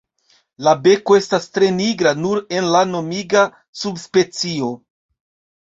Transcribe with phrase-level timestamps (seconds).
[0.67, 3.45] La beko estas tre nigra nur en la nomiga
[3.83, 4.73] subspecio.